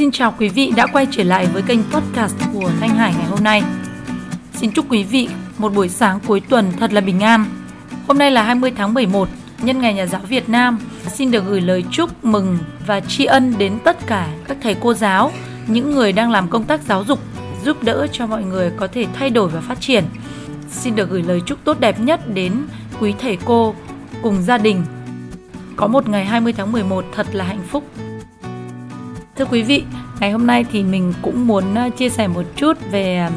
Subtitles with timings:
[0.00, 3.26] Xin chào quý vị đã quay trở lại với kênh podcast của Thanh Hải ngày
[3.26, 3.62] hôm nay.
[4.54, 7.44] Xin chúc quý vị một buổi sáng cuối tuần thật là bình an.
[8.06, 9.28] Hôm nay là 20 tháng 11,
[9.62, 10.78] nhân ngày Nhà giáo Việt Nam.
[11.06, 14.94] Xin được gửi lời chúc mừng và tri ân đến tất cả các thầy cô
[14.94, 15.32] giáo,
[15.66, 17.18] những người đang làm công tác giáo dục,
[17.64, 20.04] giúp đỡ cho mọi người có thể thay đổi và phát triển.
[20.70, 22.52] Xin được gửi lời chúc tốt đẹp nhất đến
[23.00, 23.74] quý thầy cô
[24.22, 24.84] cùng gia đình.
[25.76, 27.84] Có một ngày 20 tháng 11 thật là hạnh phúc
[29.40, 29.84] Thưa quý vị,
[30.20, 33.30] ngày hôm nay thì mình cũng muốn ờ, chia sẻ một chút về ờ,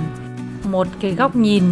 [0.70, 1.64] một cái góc nhìn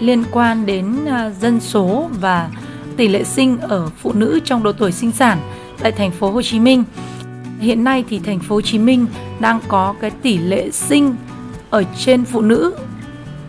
[0.00, 2.50] liên quan đến ờ, dân số và
[2.96, 5.38] tỷ lệ sinh ở phụ nữ trong độ tuổi sinh sản
[5.78, 6.84] tại thành phố Hồ Chí Minh.
[7.60, 9.06] Hiện nay thì thành phố Hồ Chí Minh
[9.40, 11.16] đang có cái tỷ lệ sinh
[11.70, 12.74] ở trên phụ nữ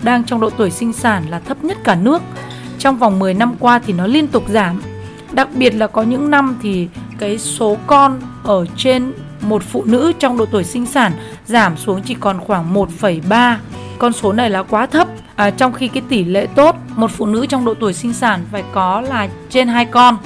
[0.04, 2.22] đang trong độ tuổi sinh sản là thấp nhất cả nước.
[2.80, 4.82] Trong vòng 10 năm qua thì nó liên tục giảm.
[5.32, 6.88] Đặc biệt là có những năm thì
[7.20, 11.12] cái số con ở trên một phụ nữ trong độ tuổi sinh sản
[11.46, 13.56] giảm xuống chỉ còn khoảng 1,3.
[13.98, 15.08] Con số này là quá thấp.
[15.36, 18.46] À, trong khi cái tỷ lệ tốt một phụ nữ trong độ tuổi sinh sản
[18.52, 20.18] phải có là trên hai con.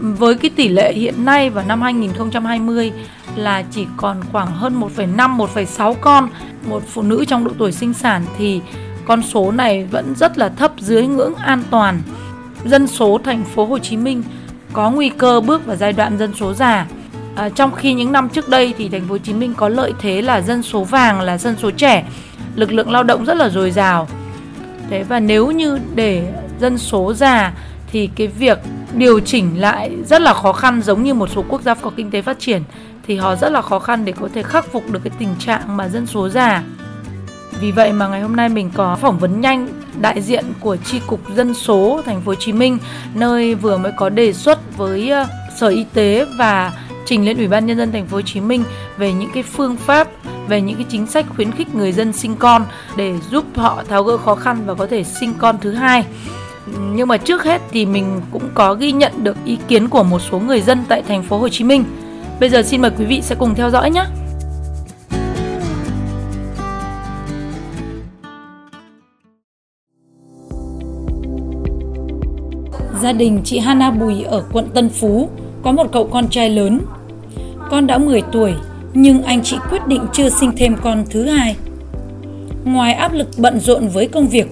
[0.00, 2.92] Với cái tỷ lệ hiện nay vào năm 2020
[3.36, 6.28] là chỉ còn khoảng hơn 1,5 1,6 con
[6.68, 8.60] một phụ nữ trong độ tuổi sinh sản thì
[9.04, 12.02] con số này vẫn rất là thấp dưới ngưỡng an toàn.
[12.64, 14.22] Dân số thành phố Hồ Chí Minh
[14.72, 16.86] có nguy cơ bước vào giai đoạn dân số già
[17.36, 19.92] À, trong khi những năm trước đây thì thành phố Hồ Chí Minh có lợi
[20.00, 22.04] thế là dân số vàng là dân số trẻ,
[22.54, 24.08] lực lượng lao động rất là dồi dào.
[24.90, 27.52] Thế và nếu như để dân số già
[27.92, 28.58] thì cái việc
[28.94, 32.10] điều chỉnh lại rất là khó khăn giống như một số quốc gia có kinh
[32.10, 32.62] tế phát triển
[33.06, 35.76] thì họ rất là khó khăn để có thể khắc phục được cái tình trạng
[35.76, 36.62] mà dân số già.
[37.60, 39.68] Vì vậy mà ngày hôm nay mình có phỏng vấn nhanh
[40.00, 42.78] đại diện của chi cục dân số thành phố Hồ Chí Minh
[43.14, 45.26] nơi vừa mới có đề xuất với ờ,
[45.60, 46.72] Sở Y tế và
[47.10, 48.64] trình lên Ủy ban nhân dân thành phố Hồ Chí Minh
[48.96, 50.08] về những cái phương pháp,
[50.48, 52.64] về những cái chính sách khuyến khích người dân sinh con
[52.96, 56.04] để giúp họ tháo gỡ khó khăn và có thể sinh con thứ hai.
[56.94, 60.18] Nhưng mà trước hết thì mình cũng có ghi nhận được ý kiến của một
[60.30, 61.84] số người dân tại thành phố Hồ Chí Minh.
[62.40, 64.04] Bây giờ xin mời quý vị sẽ cùng theo dõi nhé.
[73.02, 75.28] Gia đình chị Hana Bùi ở quận Tân Phú
[75.62, 76.80] có một cậu con trai lớn
[77.70, 78.54] con đã 10 tuổi,
[78.94, 81.56] nhưng anh chị quyết định chưa sinh thêm con thứ hai.
[82.64, 84.46] Ngoài áp lực bận rộn với công việc,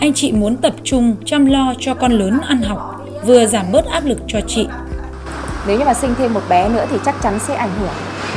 [0.00, 3.86] anh chị muốn tập trung chăm lo cho con lớn ăn học, vừa giảm bớt
[3.86, 4.66] áp lực cho chị.
[5.66, 7.94] Nếu như mà sinh thêm một bé nữa thì chắc chắn sẽ ảnh hưởng,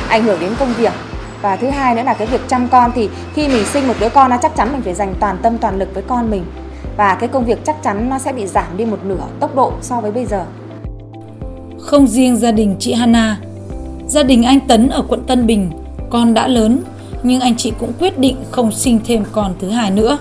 [0.08, 0.92] ảnh hưởng đến công việc.
[1.42, 4.08] Và thứ hai nữa là cái việc chăm con thì khi mình sinh một đứa
[4.08, 6.44] con nó chắc chắn mình phải dành toàn tâm toàn lực với con mình.
[6.96, 9.72] Và cái công việc chắc chắn nó sẽ bị giảm đi một nửa tốc độ
[9.80, 10.44] so với bây giờ.
[11.80, 13.36] Không riêng gia đình chị Hana,
[14.12, 15.70] Gia đình anh Tấn ở quận Tân Bình,
[16.10, 16.82] con đã lớn,
[17.22, 20.18] nhưng anh chị cũng quyết định không sinh thêm con thứ hai nữa.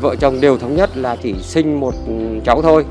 [0.00, 1.94] Vợ chồng đều thống nhất là chỉ sinh một
[2.44, 2.84] cháu thôi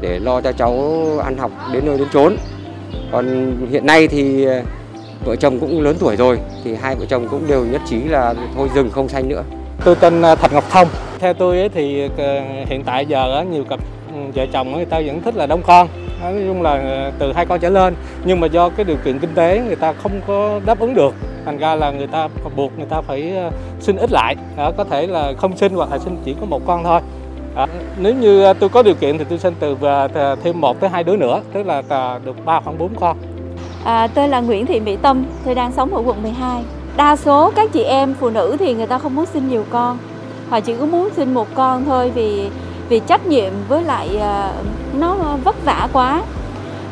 [0.00, 2.36] để lo cho cháu ăn học đến nơi đến chốn.
[3.12, 4.46] Còn hiện nay thì
[5.24, 8.34] vợ chồng cũng lớn tuổi rồi thì hai vợ chồng cũng đều nhất trí là
[8.56, 9.42] thôi dừng không sanh nữa.
[9.84, 10.88] Tôi tên ờ, Thạch Ngọc Thông.
[11.18, 13.80] Theo tôi thì ờ, hiện tại giờ nhiều cặp
[14.14, 15.88] ừ, vợ chồng người ta vẫn thích là đông con
[16.22, 17.94] nói chung là ờ, từ hai con trở lên
[18.24, 21.14] nhưng mà do cái điều kiện kinh tế người ta không có đáp ứng được
[21.44, 24.36] thành ra là người ta buộc người ta phải ờ, sinh ít lại.
[24.56, 27.00] Đó, có thể là không sinh hoặc là sinh chỉ có một con thôi.
[27.56, 27.66] Đó.
[27.98, 29.76] nếu như ờ, tôi có điều kiện thì tôi sinh từ
[30.44, 31.82] thêm một tới hai đứa nữa tức là
[32.24, 33.16] được ba khoảng bốn con.
[33.84, 36.62] À, tôi là Nguyễn Thị Mỹ Tâm tôi đang sống ở quận 12
[36.96, 39.98] đa số các chị em phụ nữ thì người ta không muốn sinh nhiều con.
[40.50, 42.50] Họ chỉ có muốn sinh một con thôi vì
[42.88, 44.52] vì trách nhiệm với lại ờ,
[44.98, 46.22] nó vất vả quá.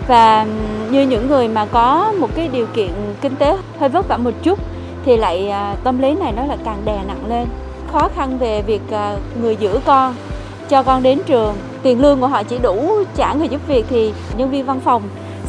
[0.08, 0.46] Và
[0.90, 4.34] như những người mà có một cái điều kiện kinh tế hơi vất vả một
[4.42, 4.58] chút
[5.04, 7.46] thì lại ờ, tâm lý này nó lại càng đè nặng lên.
[7.92, 10.14] Khó khăn về việc ờ, người giữ con,
[10.68, 11.54] cho con đến trường.
[11.82, 15.02] Tiền lương của họ chỉ đủ trả người giúp việc thì nhân viên văn phòng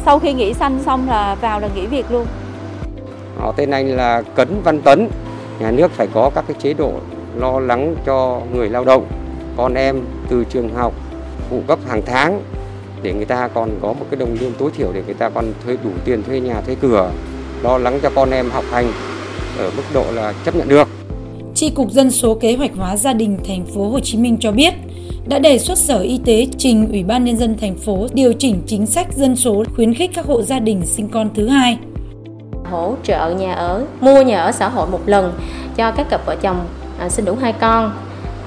[0.04, 2.26] sau khi nghỉ xanh xong là vào là nghỉ việc luôn.
[3.38, 5.08] Họ tên anh là Cấn Văn Tấn
[5.60, 6.92] nhà nước phải có các cái chế độ
[7.34, 9.06] lo lắng cho người lao động
[9.56, 10.94] con em từ trường học
[11.50, 12.42] phụ cấp hàng tháng
[13.02, 15.44] để người ta còn có một cái đồng lương tối thiểu để người ta còn
[15.64, 17.10] thuê đủ tiền thuê nhà thuê cửa
[17.62, 18.92] lo lắng cho con em học hành
[19.58, 20.88] ở mức độ là chấp nhận được.
[21.54, 24.52] Tri cục dân số kế hoạch hóa gia đình thành phố Hồ Chí Minh cho
[24.52, 24.74] biết
[25.26, 28.62] đã đề xuất Sở Y tế trình Ủy ban nhân dân thành phố điều chỉnh
[28.66, 31.78] chính sách dân số khuyến khích các hộ gia đình sinh con thứ hai.
[32.64, 35.32] Hỗ trợ nhà ở, mua nhà ở xã hội một lần
[35.76, 36.66] cho các cặp vợ chồng
[36.98, 37.92] à, sinh đủ hai con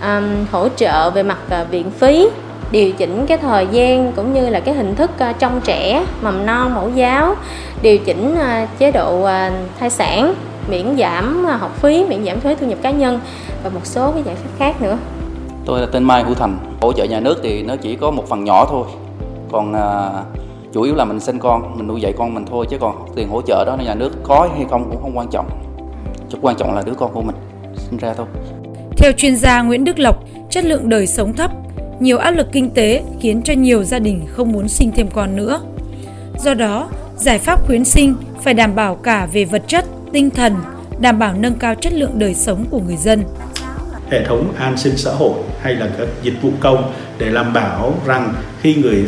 [0.02, 2.30] um, hỗ trợ về mặt uh, viện phí
[2.72, 6.06] điều chỉnh cái thời gian cũng như là cái hình thức ờ, uh, trong trẻ
[6.22, 7.36] mầm non mẫu giáo
[7.82, 9.30] điều chỉnh uh, chế độ uh,
[9.80, 10.34] thai sản
[10.70, 13.20] miễn giảm học phí miễn giảm thuế thu nhập cá nhân
[13.64, 14.98] và một số cái giải pháp khác nữa.
[15.66, 18.28] Tôi là tên Mai Hữu Thành hỗ trợ nhà nước thì nó chỉ có một
[18.28, 18.88] phần nhỏ thôi.
[19.52, 20.38] Còn uh,
[20.74, 23.30] chủ yếu là mình sinh con mình nuôi dạy con mình thôi chứ còn tiền
[23.30, 25.50] hỗ trợ đó nhà nước có hay không cũng không quan trọng.
[26.30, 27.36] Chứ quan trọng là đứa con của mình
[27.76, 28.26] sinh ra thôi
[28.98, 31.52] theo chuyên gia Nguyễn Đức Lộc chất lượng đời sống thấp
[32.00, 35.36] nhiều áp lực kinh tế khiến cho nhiều gia đình không muốn sinh thêm con
[35.36, 35.62] nữa.
[36.40, 40.56] Do đó giải pháp khuyến sinh phải đảm bảo cả về vật chất tinh thần
[41.00, 43.24] đảm bảo nâng cao chất lượng đời sống của người dân.
[44.10, 47.94] Hệ thống an sinh xã hội hay là các dịch vụ công để đảm bảo
[48.06, 49.06] rằng khi người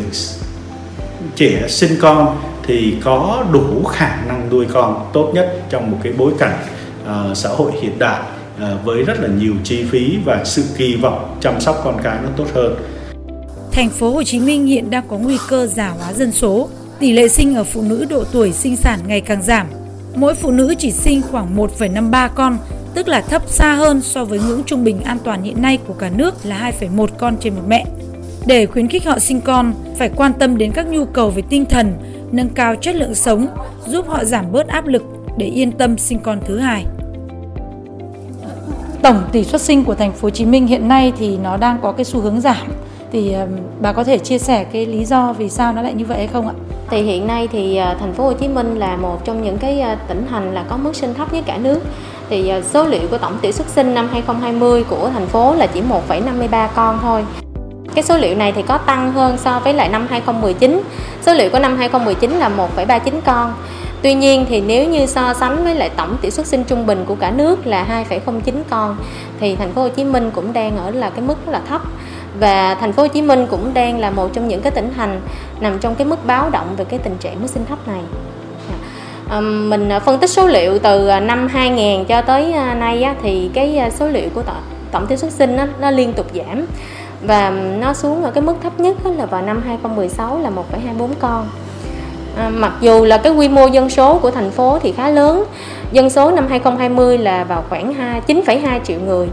[1.34, 6.12] trẻ sinh con thì có đủ khả năng nuôi con tốt nhất trong một cái
[6.12, 6.58] bối cảnh
[7.02, 8.20] uh, xã hội hiện đại.
[8.60, 12.18] À, với rất là nhiều chi phí và sự kỳ vọng chăm sóc con cái
[12.22, 12.74] nó tốt hơn.
[13.72, 16.68] Thành phố Hồ Chí Minh hiện đang có nguy cơ già hóa dân số,
[16.98, 19.66] tỷ lệ sinh ở phụ nữ độ tuổi sinh sản ngày càng giảm.
[20.14, 22.58] Mỗi phụ nữ chỉ sinh khoảng 1,53 con,
[22.94, 25.94] tức là thấp xa hơn so với ngưỡng trung bình an toàn hiện nay của
[25.94, 27.84] cả nước là 2,1 con trên một mẹ.
[28.46, 31.64] Để khuyến khích họ sinh con, phải quan tâm đến các nhu cầu về tinh
[31.66, 31.92] thần,
[32.32, 33.46] nâng cao chất lượng sống,
[33.86, 35.02] giúp họ giảm bớt áp lực
[35.38, 36.86] để yên tâm sinh con thứ hai.
[39.02, 41.78] Tổng tỷ suất sinh của thành phố Hồ Chí Minh hiện nay thì nó đang
[41.82, 42.66] có cái xu hướng giảm.
[43.12, 43.34] Thì
[43.80, 46.26] bà có thể chia sẻ cái lý do vì sao nó lại như vậy hay
[46.26, 46.54] không ạ?
[46.90, 49.80] Thì hiện nay thì ờ, thành phố Hồ Chí Minh là một trong những cái
[49.80, 51.80] ờ, tỉnh thành là có mức sinh thấp nhất cả nước.
[52.30, 55.66] Thì ờ, số liệu của tổng tỷ suất sinh năm 2020 của thành phố là
[55.66, 57.24] chỉ 1,53 con thôi.
[57.94, 60.82] Cái số liệu này thì có tăng hơn so với lại năm 2019.
[61.22, 63.54] Số liệu của năm 2019 là 1,39 con.
[64.02, 67.04] Tuy nhiên thì nếu như so sánh với lại tổng tỷ suất sinh trung bình
[67.06, 68.96] của cả nước là 2,09 con
[69.40, 71.82] thì thành phố Hồ Chí Minh cũng đang ở là cái mức rất là thấp
[72.38, 75.20] và thành phố Hồ Chí Minh cũng đang là một trong những cái tỉnh thành
[75.60, 78.00] nằm trong cái mức báo động về cái tình trạng mức sinh thấp này.
[78.68, 79.40] Dạ.
[79.40, 83.50] mình à, phân tích số liệu từ à, năm 2000 cho tới à, nay thì
[83.54, 84.42] cái số liệu của
[84.92, 86.66] tổng tỷ suất sinh nó liên tục giảm
[87.22, 91.48] và nó xuống ở cái mức thấp nhất là vào năm 2016 là 1,24 con.
[92.40, 95.44] À, mặc dù là cái quy mô dân số của thành phố thì khá lớn,
[95.92, 97.94] dân số năm 2020 là vào khoảng
[98.26, 99.28] 9,2 triệu người.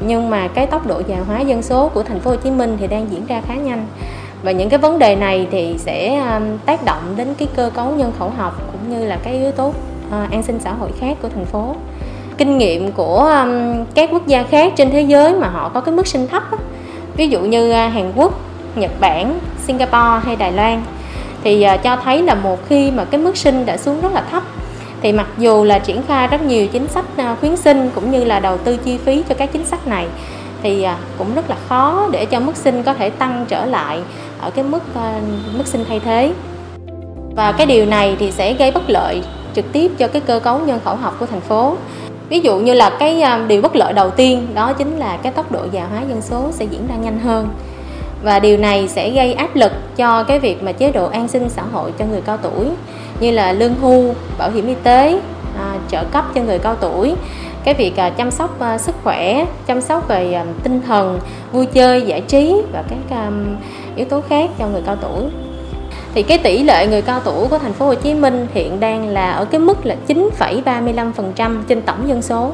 [0.00, 2.76] Nhưng mà cái tốc độ già hóa dân số của thành phố Hồ Chí Minh
[2.80, 3.86] thì đang diễn ra khá nhanh
[4.42, 6.22] và những cái vấn đề này thì sẽ
[6.66, 9.72] tác động đến cái cơ cấu nhân khẩu học cũng như là cái yếu tố
[10.10, 11.74] ờ, an sinh xã hội khác của thành phố
[12.38, 13.44] kinh nghiệm của
[13.94, 16.42] các quốc gia khác trên thế giới mà họ có cái mức sinh thấp
[17.16, 18.40] ví dụ như à, Hàn Quốc,
[18.76, 20.82] Nhật Bản, Singapore hay Đài Loan
[21.44, 24.22] thì à, cho thấy là một khi mà cái mức sinh đã xuống rất là
[24.30, 24.42] thấp.
[25.02, 28.24] Thì mặc dù là triển khai rất nhiều chính sách à, khuyến sinh cũng như
[28.24, 30.06] là đầu tư chi phí cho các chính sách này,
[30.62, 33.98] thì à, cũng rất là khó để cho mức sinh có thể tăng trở lại
[34.40, 34.82] ở cái mức
[35.56, 36.32] mức sinh thay thế.
[37.36, 39.22] Và cái điều này thì sẽ gây bất lợi
[39.54, 41.76] trực tiếp cho cái cơ cấu nhân khẩu học của thành phố.
[42.28, 45.52] Ví dụ như là cái điều bất lợi đầu tiên đó chính là cái tốc
[45.52, 47.48] độ già hóa dân số sẽ diễn ra nhanh hơn
[48.22, 51.48] và điều này sẽ gây áp lực cho cái việc mà chế độ an sinh
[51.48, 52.66] xã hội cho người cao tuổi
[53.20, 55.20] như là lương hưu bảo hiểm y tế
[55.58, 57.14] à, trợ cấp cho người cao tuổi
[57.64, 61.20] cái việc à, chăm sóc à, sức khỏe chăm sóc về à, tinh thần
[61.52, 63.30] vui chơi giải trí và các à,
[63.96, 65.24] yếu tố khác cho người cao tuổi
[66.14, 69.08] thì cái tỷ lệ người cao tuổi của thành phố Hồ Chí Minh hiện đang
[69.08, 72.52] là ở cái mức là 9,35% trên tổng dân số.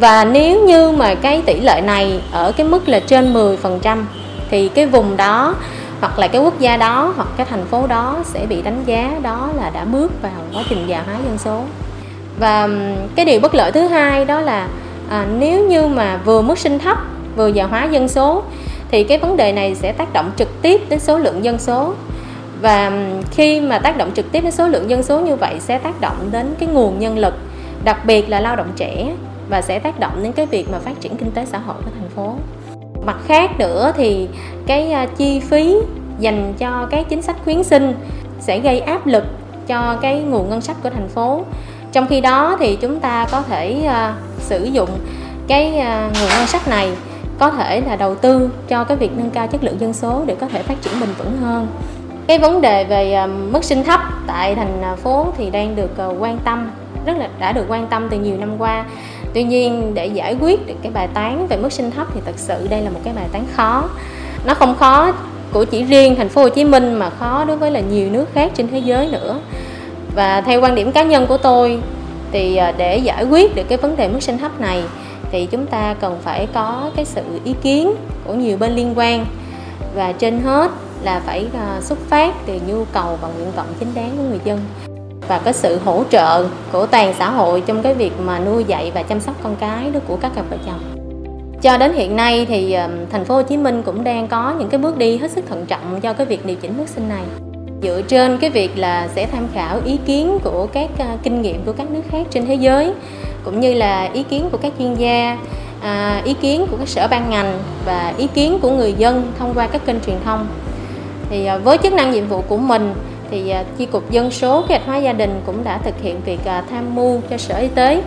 [0.00, 4.04] Và nếu như mà cái tỷ lệ này ở cái mức là trên 10%
[4.50, 5.54] thì cái vùng đó
[6.00, 9.18] hoặc là cái quốc gia đó hoặc cái thành phố đó sẽ bị đánh giá
[9.22, 11.62] đó là đã bước vào quá trình già hóa dân số.
[12.38, 12.68] Và
[13.14, 14.68] cái điều bất lợi thứ hai đó là
[15.10, 16.98] à, nếu như mà vừa mức sinh thấp
[17.36, 18.42] vừa già hóa dân số
[18.90, 21.94] thì cái vấn đề này sẽ tác động trực tiếp đến số lượng dân số
[22.62, 22.92] và
[23.30, 26.00] khi mà tác động trực tiếp đến số lượng dân số như vậy sẽ tác
[26.00, 27.34] động đến cái nguồn nhân lực
[27.84, 29.12] đặc biệt là lao động trẻ
[29.48, 31.90] và sẽ tác động đến cái việc mà phát triển kinh tế xã hội của
[32.00, 32.34] thành phố
[33.06, 34.28] mặt khác nữa thì
[34.66, 35.76] cái à, chi phí
[36.18, 37.94] dành cho cái chính sách khuyến sinh
[38.40, 39.24] sẽ gây áp lực
[39.66, 41.44] cho cái nguồn ngân sách của thành phố.
[41.92, 44.90] Trong khi đó thì chúng ta có thể uh, sử dụng
[45.48, 46.92] cái uh, nguồn ngân sách này
[47.38, 50.34] có thể là đầu tư cho cái việc nâng cao chất lượng dân số để
[50.40, 51.66] có thể phát triển bền vững hơn.
[52.26, 56.22] Cái vấn đề về uh, mức sinh thấp tại thành phố thì đang được uh,
[56.22, 56.70] quan tâm
[57.06, 58.84] rất là đã được quan tâm từ nhiều năm qua
[59.36, 62.32] tuy nhiên, để giải quyết được cái bài toán về mức sinh thấp thì thật
[62.36, 63.88] sự đây là một cái bài toán khó.
[64.46, 65.12] Nó không khó
[65.52, 68.24] của chỉ riêng thành phố Hồ Chí Minh mà khó đối với là nhiều nước
[68.34, 69.40] khác trên thế giới nữa.
[70.14, 71.78] Và theo quan điểm cá nhân của tôi,
[72.32, 74.82] thì à, để giải quyết được cái vấn đề mức sinh thấp này,
[75.32, 77.92] thì chúng ta cần phải có cái sự ý kiến
[78.24, 79.26] của nhiều bên liên quan.
[79.94, 80.70] Và trên hết
[81.02, 84.40] là phải à, xuất phát từ nhu cầu và nguyện vọng chính đáng của người
[84.44, 84.60] dân
[85.28, 88.92] và cái sự hỗ trợ của toàn xã hội trong cái việc mà nuôi dạy
[88.94, 90.80] và chăm sóc con cái đó của các cặp vợ chồng.
[91.62, 92.76] Cho đến hiện nay thì
[93.10, 95.66] thành phố Hồ Chí Minh cũng đang có những cái bước đi hết sức thận
[95.66, 97.22] trọng cho cái việc điều chỉnh mức sinh này.
[97.82, 101.62] Dựa trên cái việc là sẽ tham khảo ý kiến của các à, kinh nghiệm
[101.64, 102.92] của các nước khác trên thế giới
[103.44, 105.38] cũng như là ý kiến của các chuyên gia,
[105.82, 109.54] à, ý kiến của các sở ban ngành và ý kiến của người dân thông
[109.54, 110.46] qua các kênh truyền thông.
[111.30, 112.94] Thì à, với chức năng nhiệm vụ của mình
[113.30, 116.20] thì à, chi cục dân số kế hoạch hóa gia đình cũng đã thực hiện
[116.24, 118.02] việc à, tham mưu cho sở y tế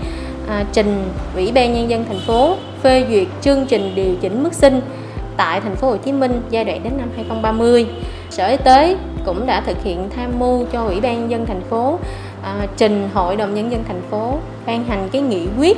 [0.48, 1.04] à, trình
[1.36, 4.82] ủy ban nhân dân thành phố phê duyệt chương trình điều chỉnh mức sinh
[5.38, 7.88] tại thành phố Hồ Chí Minh giai đoạn đến năm 2030.
[8.30, 11.62] Sở Y tế cũng đã thực hiện tham mưu cho ủy ban nhân dân thành
[11.62, 12.00] phố
[12.44, 15.78] à, trình hội đồng nhân dân thành phố ban hành cái nghị quyết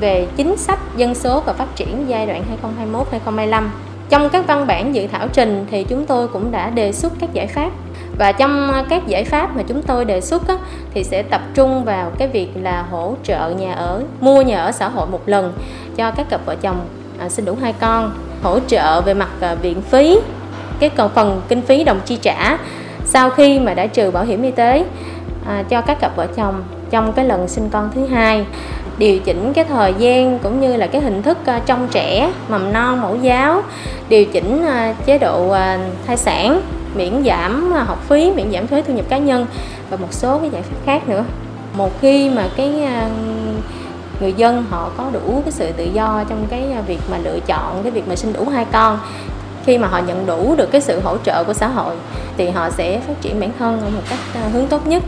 [0.00, 2.44] về chính sách dân số và phát triển giai đoạn
[3.26, 3.68] 2021-2025.
[4.08, 7.32] Trong các văn bản dự thảo trình thì chúng tôi cũng đã đề xuất các
[7.32, 7.70] giải pháp
[8.18, 10.54] và trong ờ, các giải pháp mà chúng tôi đề xuất á,
[10.94, 14.72] thì sẽ tập trung vào cái việc là hỗ trợ nhà ở mua nhà ở
[14.72, 15.52] xã hội một lần
[15.96, 16.80] cho các cặp vợ chồng
[17.18, 20.18] à, sinh đủ hai con hỗ trợ về mặt à, viện phí
[20.80, 22.58] cái còn phần kinh phí đồng chi trả
[23.04, 24.84] sau khi mà đã trừ bảo hiểm y tế
[25.46, 28.46] à, cho các cặp vợ chồng trong cái lần sinh con thứ hai.
[28.98, 32.72] Điều chỉnh cái thời gian cũng như là cái hình thức ờ, trong trẻ mầm
[32.72, 33.62] non mẫu giáo
[34.08, 34.66] điều chỉnh
[35.06, 35.56] chế độ
[36.06, 36.60] thai sản
[36.94, 39.46] miễn giảm học phí, miễn giảm thuế thu nhập cá nhân
[39.90, 41.24] và một số cái giải pháp khác nữa.
[41.76, 43.08] Một khi mà cái à,
[44.20, 47.38] người dân họ có đủ cái sự tự do trong cái à, việc mà lựa
[47.46, 48.98] chọn, cái việc mà sinh đủ hai con,
[49.66, 51.94] khi mà họ nhận đủ được cái sự hỗ trợ của xã hội
[52.36, 55.02] thì họ sẽ phát triển bản thân ở một cách à, hướng tốt nhất.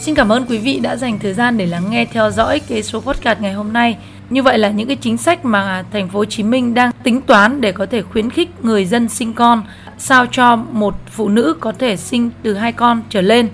[0.00, 2.82] Xin cảm ơn quý vị đã dành thời gian để lắng nghe theo dõi cái
[2.82, 3.96] số podcast ngày hôm nay.
[4.30, 7.20] Như vậy là những cái chính sách mà thành phố Hồ Chí Minh đang tính
[7.20, 9.62] toán để có thể khuyến khích người dân sinh con,
[9.98, 13.48] sao cho một phụ nữ có thể sinh từ hai con trở lên.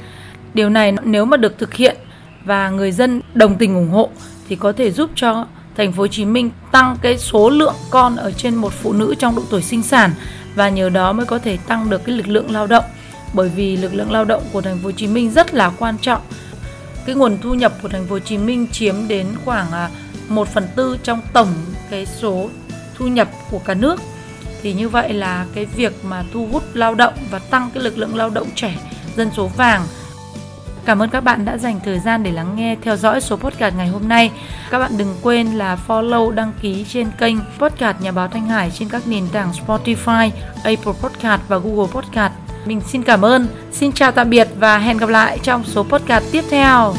[0.54, 1.96] Điều này nếu mà được thực hiện
[2.44, 4.10] và người dân đồng tình ủng hộ
[4.48, 8.16] thì có thể giúp cho thành phố Hồ Chí Minh tăng cái số lượng con
[8.16, 10.10] ở trên một phụ nữ trong độ tuổi sinh sản
[10.54, 12.84] và nhờ đó mới có thể tăng được cái lực lượng lao động
[13.36, 15.98] bởi vì lực lượng lao động của thành phố Hồ Chí Minh rất là quan
[15.98, 16.20] trọng.
[17.06, 19.90] Cái nguồn thu nhập của thành phố Hồ Chí Minh chiếm đến khoảng à,
[20.28, 21.48] 1 phần tư trong tổng
[21.90, 22.48] cái số
[22.98, 24.00] thu nhập của cả nước.
[24.62, 27.98] Thì như vậy là cái việc mà thu hút lao động và tăng cái lực
[27.98, 28.74] lượng lao động trẻ,
[29.16, 29.82] dân số vàng
[30.86, 33.76] Cảm ơn các bạn đã dành thời gian để lắng nghe, theo dõi số podcast
[33.76, 34.30] ngày hôm nay.
[34.70, 38.70] Các bạn đừng quên là follow, đăng ký trên kênh podcast Nhà báo Thanh Hải
[38.70, 40.30] trên các nền tảng Spotify,
[40.64, 42.45] Apple Podcast và Google Podcast.
[42.66, 46.24] Mình xin cảm ơn, xin chào tạm biệt và hẹn gặp lại trong số podcast
[46.32, 46.94] tiếp theo.